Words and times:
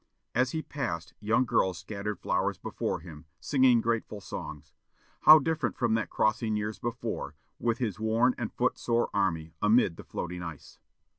As 0.33 0.49
he 0.49 0.63
passed, 0.63 1.13
young 1.19 1.45
girls 1.45 1.77
scattered 1.77 2.17
flowers 2.17 2.57
before 2.57 3.01
him, 3.01 3.25
singing 3.39 3.81
grateful 3.81 4.19
songs. 4.19 4.73
How 5.27 5.37
different 5.37 5.77
from 5.77 5.93
that 5.93 6.09
crossing 6.09 6.55
years 6.55 6.79
before, 6.79 7.35
with 7.59 7.77
his 7.77 7.99
worn 7.99 8.33
and 8.35 8.51
foot 8.51 8.79
sore 8.79 9.11
army, 9.13 9.53
amid 9.61 9.97
the 9.97 10.03
floating 10.03 10.41
ice! 10.41 10.79